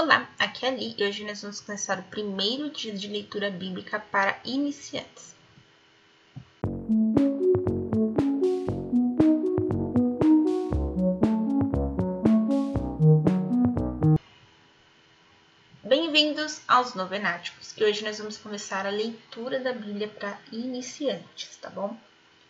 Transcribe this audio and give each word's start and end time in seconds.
Olá, 0.00 0.30
aqui 0.38 0.64
é 0.64 0.68
a 0.68 0.70
Li 0.70 0.94
e 0.96 1.02
hoje 1.02 1.24
nós 1.24 1.42
vamos 1.42 1.60
começar 1.60 1.98
o 1.98 2.04
primeiro 2.04 2.70
dia 2.70 2.94
de 2.94 3.08
leitura 3.08 3.50
bíblica 3.50 3.98
para 3.98 4.38
iniciantes. 4.44 5.34
Bem-vindos 15.82 16.60
aos 16.68 16.94
Novenáticos 16.94 17.74
e 17.76 17.82
hoje 17.82 18.04
nós 18.04 18.18
vamos 18.18 18.36
começar 18.36 18.86
a 18.86 18.90
leitura 18.90 19.58
da 19.58 19.72
Bíblia 19.72 20.06
para 20.06 20.38
iniciantes, 20.52 21.56
tá 21.56 21.70
bom? 21.70 21.98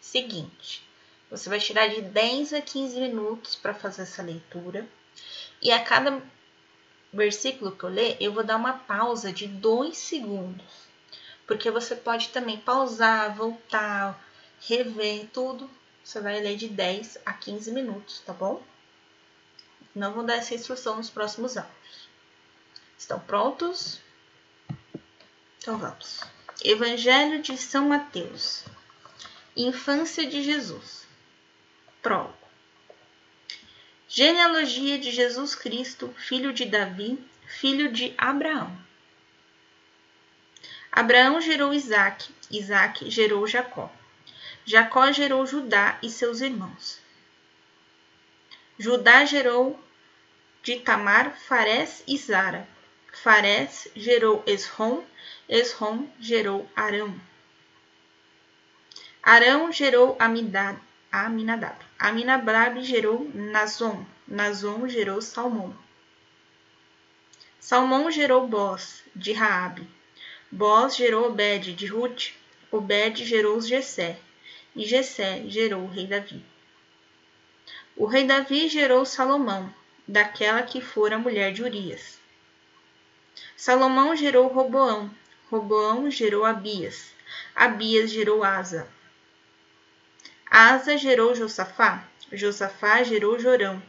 Seguinte, 0.00 0.88
você 1.28 1.48
vai 1.48 1.58
tirar 1.58 1.88
de 1.88 2.02
10 2.02 2.52
a 2.52 2.60
15 2.60 3.00
minutos 3.00 3.56
para 3.56 3.74
fazer 3.74 4.02
essa 4.02 4.22
leitura 4.22 4.86
e 5.60 5.72
a 5.72 5.82
cada 5.82 6.22
versículo 7.12 7.76
que 7.76 7.84
eu 7.84 7.90
ler, 7.90 8.16
eu 8.20 8.32
vou 8.32 8.42
dar 8.42 8.56
uma 8.56 8.72
pausa 8.72 9.32
de 9.32 9.46
2 9.46 9.96
segundos. 9.96 10.64
Porque 11.46 11.70
você 11.70 11.94
pode 11.94 12.30
também 12.30 12.58
pausar, 12.58 13.34
voltar, 13.34 14.18
rever 14.60 15.28
tudo. 15.32 15.70
Você 16.02 16.20
vai 16.20 16.40
ler 16.40 16.56
de 16.56 16.68
10 16.68 17.18
a 17.26 17.32
15 17.32 17.70
minutos, 17.72 18.20
tá 18.20 18.32
bom? 18.32 18.62
Não 19.94 20.12
vou 20.14 20.24
dar 20.24 20.36
essa 20.36 20.54
instrução 20.54 20.96
nos 20.96 21.10
próximos 21.10 21.56
áudios. 21.56 22.08
Estão 22.96 23.20
prontos? 23.20 24.00
Então 25.58 25.76
vamos. 25.76 26.20
Evangelho 26.64 27.42
de 27.42 27.56
São 27.58 27.88
Mateus. 27.88 28.64
Infância 29.56 30.26
de 30.26 30.42
Jesus. 30.42 31.06
Prólogo. 32.00 32.41
Genealogia 34.14 34.98
de 34.98 35.10
Jesus 35.10 35.54
Cristo, 35.54 36.14
filho 36.18 36.52
de 36.52 36.66
Davi, 36.66 37.18
filho 37.46 37.90
de 37.90 38.12
Abraão. 38.18 38.78
Abraão 40.92 41.40
gerou 41.40 41.72
Isaque, 41.72 42.30
Isaque 42.50 43.10
gerou 43.10 43.46
Jacó. 43.46 43.90
Jacó 44.66 45.10
gerou 45.12 45.46
Judá 45.46 45.98
e 46.02 46.10
seus 46.10 46.42
irmãos. 46.42 47.00
Judá 48.78 49.24
gerou 49.24 49.82
de 50.62 50.78
Tamar 50.80 51.34
Fares 51.34 52.04
e 52.06 52.18
Zara. 52.18 52.68
Fares 53.14 53.88
gerou 53.96 54.42
Esrom, 54.46 55.02
Esrom 55.48 56.06
gerou 56.20 56.70
Arão. 56.76 57.18
Arão 59.22 59.72
gerou 59.72 60.16
Amidad, 60.18 60.78
Aminadab. 61.12 61.76
Aminadab 61.98 62.82
gerou 62.82 63.30
Nazon. 63.34 64.06
Nazon 64.26 64.88
gerou 64.88 65.20
Salmão. 65.20 65.76
Salmão 67.60 68.10
gerou 68.10 68.48
Boz, 68.48 69.04
de 69.14 69.34
Raabe. 69.34 69.86
Boz 70.50 70.96
gerou 70.96 71.26
Obed, 71.26 71.74
de 71.74 71.86
Ruth. 71.86 72.32
Obed 72.70 73.26
gerou 73.26 73.60
Jessé. 73.60 74.18
E 74.74 74.86
Jessé 74.86 75.44
gerou 75.48 75.82
o 75.82 75.86
rei 75.86 76.06
Davi. 76.06 76.42
O 77.94 78.06
rei 78.06 78.24
Davi 78.24 78.70
gerou 78.70 79.04
Salomão, 79.04 79.72
daquela 80.08 80.62
que 80.62 80.80
fora 80.80 81.18
mulher 81.18 81.52
de 81.52 81.62
Urias. 81.62 82.18
Salomão 83.54 84.16
gerou 84.16 84.48
Roboão. 84.48 85.14
Roboão 85.50 86.10
gerou 86.10 86.46
Abias. 86.46 87.12
Abias 87.54 88.10
gerou 88.10 88.42
Asa. 88.42 88.88
Asa 90.54 90.98
gerou 90.98 91.34
Josafá, 91.34 92.06
Josafá 92.30 93.02
gerou 93.02 93.38
Jorão, 93.38 93.82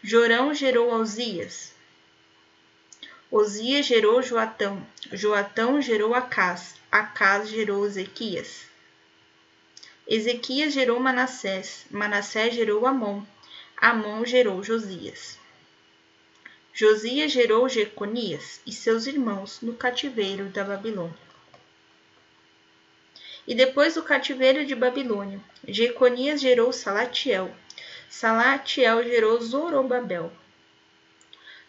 Jorão 0.00 0.54
gerou 0.54 0.92
Osias. 0.92 1.74
Osias 3.32 3.84
gerou 3.84 4.22
Joatão, 4.22 4.86
Joatão 5.12 5.82
gerou 5.82 6.14
Acás, 6.14 6.76
Acás 6.88 7.48
gerou 7.48 7.84
Ezequias. 7.84 8.66
Ezequias 10.06 10.72
gerou 10.72 11.00
Manassés, 11.00 11.84
Manassés 11.90 12.54
gerou 12.54 12.86
Amon, 12.86 13.24
Amon 13.76 14.24
gerou 14.24 14.62
Josias. 14.62 15.36
Josias 16.72 17.32
gerou 17.32 17.68
Jeconias 17.68 18.60
e 18.64 18.70
seus 18.70 19.08
irmãos 19.08 19.60
no 19.60 19.74
cativeiro 19.74 20.44
da 20.44 20.62
Babilônia. 20.62 21.33
E 23.46 23.54
depois 23.54 23.94
do 23.94 24.02
cativeiro 24.02 24.64
de 24.64 24.74
Babilônia, 24.74 25.40
Jeconias 25.68 26.40
gerou 26.40 26.72
Salatiel. 26.72 27.54
Salatiel 28.08 29.02
gerou 29.04 29.40
Zorobabel. 29.40 30.32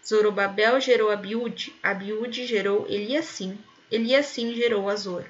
Zorobabel 0.05 0.79
gerou 0.79 1.09
Abiúde. 1.09 1.75
Abiúde 1.81 2.45
gerou 2.45 2.85
Eliassim. 2.87 3.57
Eliassim 3.91 4.53
gerou 4.53 4.89
Azor. 4.89 5.25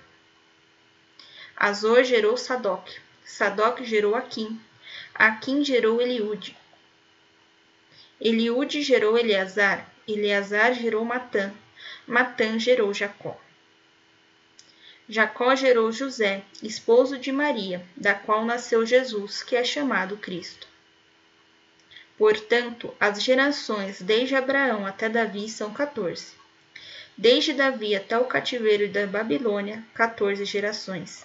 Azor 1.55 2.03
gerou 2.03 2.35
Sadoc. 2.35 2.89
Sadoc 3.23 3.81
gerou 3.83 4.13
Aquim. 4.15 4.59
Aquim 5.13 5.63
gerou 5.63 6.01
Eliúde. 6.01 6.55
Eliúde 8.19 8.81
gerou 8.81 9.17
Eleazar. 9.17 9.89
Eleazar 10.07 10.73
gerou 10.73 11.03
Matã. 11.05 11.51
Matã 12.05 12.59
gerou 12.59 12.93
Jacó. 12.93 13.39
Jacó 15.07 15.55
gerou 15.55 15.91
José, 15.91 16.43
esposo 16.63 17.19
de 17.19 17.31
Maria, 17.31 17.85
da 17.95 18.15
qual 18.15 18.43
nasceu 18.43 18.83
Jesus, 18.83 19.43
que 19.43 19.55
é 19.55 19.63
chamado 19.63 20.17
Cristo. 20.17 20.67
Portanto, 22.17 22.91
as 22.99 23.21
gerações 23.21 24.01
desde 24.01 24.35
Abraão 24.35 24.83
até 24.83 25.07
Davi 25.07 25.47
são 25.47 25.71
14. 25.71 26.33
Desde 27.15 27.53
Davi 27.53 27.95
até 27.95 28.17
o 28.17 28.25
cativeiro 28.25 28.89
da 28.89 29.05
Babilônia, 29.05 29.85
14 29.93 30.43
gerações. 30.43 31.23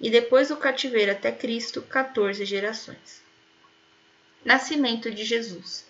E 0.00 0.10
depois 0.10 0.48
do 0.48 0.56
cativeiro 0.56 1.12
até 1.12 1.30
Cristo, 1.30 1.82
14 1.82 2.44
gerações. 2.44 3.22
Nascimento 4.44 5.08
de 5.08 5.24
Jesus. 5.24 5.86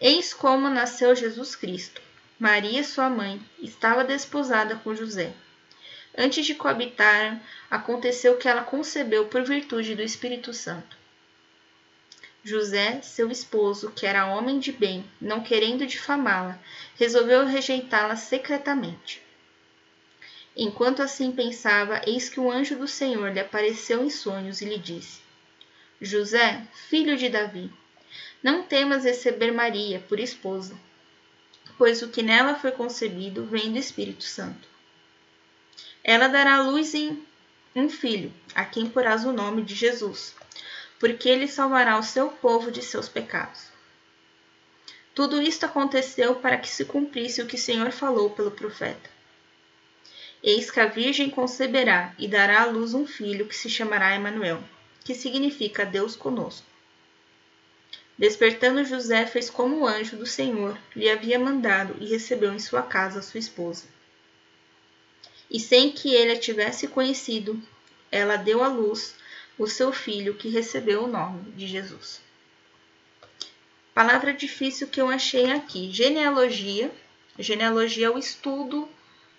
Eis 0.00 0.32
como 0.32 0.70
nasceu 0.70 1.14
Jesus 1.14 1.54
Cristo. 1.54 2.00
Maria, 2.38 2.82
sua 2.82 3.10
mãe, 3.10 3.38
estava 3.60 4.02
desposada 4.02 4.76
com 4.76 4.94
José 4.94 5.34
Antes 6.22 6.44
de 6.44 6.54
coabitar, 6.54 7.40
aconteceu 7.70 8.36
que 8.36 8.46
ela 8.46 8.62
concebeu 8.62 9.24
por 9.28 9.42
virtude 9.42 9.94
do 9.94 10.02
Espírito 10.02 10.52
Santo. 10.52 10.94
José, 12.44 13.00
seu 13.00 13.30
esposo, 13.30 13.90
que 13.90 14.04
era 14.04 14.26
homem 14.26 14.58
de 14.58 14.70
bem, 14.70 15.02
não 15.18 15.42
querendo 15.42 15.86
difamá-la, 15.86 16.58
resolveu 16.98 17.46
rejeitá-la 17.46 18.16
secretamente. 18.16 19.22
Enquanto 20.54 21.00
assim 21.00 21.32
pensava, 21.32 22.02
eis 22.06 22.28
que 22.28 22.38
o 22.38 22.50
anjo 22.50 22.76
do 22.76 22.86
Senhor 22.86 23.32
lhe 23.32 23.40
apareceu 23.40 24.04
em 24.04 24.10
sonhos 24.10 24.60
e 24.60 24.66
lhe 24.66 24.76
disse: 24.76 25.22
José, 26.02 26.66
filho 26.90 27.16
de 27.16 27.30
Davi, 27.30 27.72
não 28.42 28.62
temas 28.62 29.04
receber 29.04 29.52
Maria 29.52 30.04
por 30.06 30.20
esposa, 30.20 30.78
pois 31.78 32.02
o 32.02 32.08
que 32.08 32.22
nela 32.22 32.56
foi 32.56 32.72
concebido 32.72 33.46
vem 33.46 33.72
do 33.72 33.78
Espírito 33.78 34.24
Santo. 34.24 34.68
Ela 36.02 36.28
dará 36.28 36.56
à 36.56 36.62
luz 36.62 36.94
em 36.94 37.22
um 37.76 37.88
filho, 37.88 38.32
a 38.54 38.64
quem 38.64 38.86
porás 38.86 39.24
o 39.24 39.32
nome 39.32 39.62
de 39.62 39.74
Jesus, 39.74 40.34
porque 40.98 41.28
ele 41.28 41.46
salvará 41.46 41.98
o 41.98 42.02
seu 42.02 42.28
povo 42.28 42.70
de 42.70 42.82
seus 42.82 43.08
pecados. 43.08 43.68
Tudo 45.14 45.40
isto 45.42 45.66
aconteceu 45.66 46.36
para 46.36 46.56
que 46.56 46.68
se 46.68 46.84
cumprisse 46.84 47.42
o 47.42 47.46
que 47.46 47.56
o 47.56 47.58
Senhor 47.58 47.90
falou 47.92 48.30
pelo 48.30 48.50
profeta. 48.50 49.10
Eis 50.42 50.70
que 50.70 50.80
a 50.80 50.86
Virgem 50.86 51.28
conceberá 51.28 52.14
e 52.18 52.26
dará 52.26 52.62
à 52.62 52.66
luz 52.66 52.94
um 52.94 53.06
filho 53.06 53.46
que 53.46 53.56
se 53.56 53.68
chamará 53.68 54.14
Emanuel, 54.14 54.62
que 55.04 55.14
significa 55.14 55.84
Deus 55.84 56.16
conosco. 56.16 56.66
Despertando 58.16 58.84
José 58.84 59.26
fez 59.26 59.50
como 59.50 59.80
o 59.80 59.86
anjo 59.86 60.16
do 60.16 60.26
Senhor 60.26 60.78
lhe 60.96 61.10
havia 61.10 61.38
mandado 61.38 61.96
e 62.00 62.06
recebeu 62.06 62.54
em 62.54 62.58
sua 62.58 62.82
casa 62.82 63.22
sua 63.22 63.40
esposa 63.40 63.84
e 65.50 65.58
sem 65.58 65.90
que 65.90 66.14
ele 66.14 66.32
a 66.32 66.38
tivesse 66.38 66.86
conhecido, 66.86 67.60
ela 68.10 68.36
deu 68.36 68.62
à 68.62 68.68
luz 68.68 69.16
o 69.58 69.66
seu 69.66 69.92
filho, 69.92 70.34
que 70.34 70.48
recebeu 70.48 71.04
o 71.04 71.08
nome 71.08 71.50
de 71.52 71.66
Jesus. 71.66 72.20
Palavra 73.92 74.32
difícil 74.32 74.88
que 74.88 75.00
eu 75.00 75.08
achei 75.08 75.50
aqui: 75.50 75.90
genealogia. 75.90 76.90
Genealogia 77.38 78.06
é 78.06 78.10
o 78.10 78.18
estudo 78.18 78.88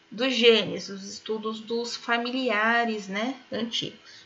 dos 0.10 0.34
genes, 0.34 0.90
os 0.90 1.04
estudos 1.08 1.60
dos 1.60 1.96
familiares, 1.96 3.08
né, 3.08 3.40
antigos. 3.52 4.26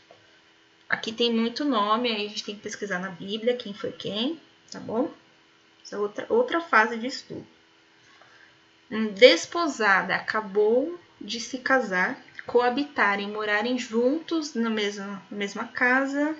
Aqui 0.88 1.12
tem 1.12 1.32
muito 1.32 1.64
nome, 1.64 2.10
aí 2.10 2.26
a 2.26 2.28
gente 2.28 2.44
tem 2.44 2.54
que 2.56 2.62
pesquisar 2.62 2.98
na 2.98 3.10
Bíblia 3.10 3.56
quem 3.56 3.74
foi 3.74 3.92
quem, 3.92 4.40
tá 4.70 4.80
bom? 4.80 5.12
Essa 5.82 5.96
é 5.96 5.98
outra, 5.98 6.26
outra 6.28 6.60
fase 6.60 6.96
de 6.96 7.06
estudo. 7.06 7.46
Desposada, 9.14 10.14
acabou 10.14 10.98
de 11.26 11.40
se 11.40 11.58
casar, 11.58 12.16
coabitarem, 12.46 13.28
morarem 13.28 13.76
juntos 13.76 14.54
na 14.54 14.70
mesma, 14.70 15.20
mesma 15.30 15.66
casa. 15.66 16.34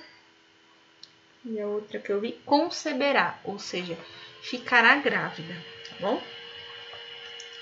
E 1.45 1.61
a 1.61 1.67
outra 1.67 1.99
que 1.99 2.11
eu 2.11 2.19
vi, 2.21 2.41
conceberá, 2.47 3.39
ou 3.45 3.59
seja, 3.59 3.99
ficará 4.43 4.97
grávida, 4.97 5.55
tá 5.89 5.97
bom? 6.01 6.23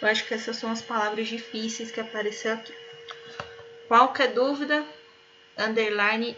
Eu 0.00 0.08
acho 0.08 0.26
que 0.26 0.34
essas 0.34 0.56
são 0.56 0.70
as 0.70 0.82
palavras 0.82 1.28
difíceis 1.28 1.90
que 1.90 2.00
apareceu 2.00 2.52
aqui. 2.52 2.74
Qualquer 3.88 4.34
dúvida, 4.34 4.84
underline, 5.56 6.36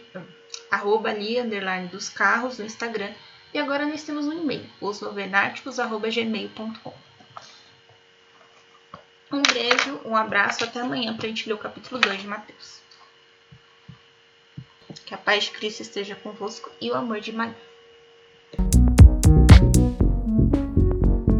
arroba 0.71 1.09
ali, 1.09 1.37
underline 1.39 1.87
dos 1.87 2.09
carros 2.09 2.57
no 2.57 2.65
Instagram. 2.65 3.13
E 3.53 3.59
agora 3.59 3.85
nós 3.85 4.03
temos 4.03 4.27
um 4.27 4.33
e-mail, 4.33 4.65
osnovenáticos.gmail.com. 4.81 7.06
Beijo, 9.53 9.99
um 10.05 10.15
abraço, 10.15 10.63
até 10.63 10.81
amanhã 10.81 11.15
para 11.15 11.25
a 11.25 11.29
gente 11.29 11.47
ler 11.47 11.55
o 11.55 11.57
capítulo 11.57 11.99
2 11.99 12.21
de 12.21 12.27
Mateus. 12.27 12.79
Que 15.05 15.13
a 15.13 15.17
paz 15.17 15.45
de 15.45 15.51
Cristo 15.51 15.81
esteja 15.81 16.15
convosco 16.15 16.71
e 16.81 16.91
o 16.91 16.95
amor 16.95 17.19
de 17.19 17.31
Maria. 17.31 17.66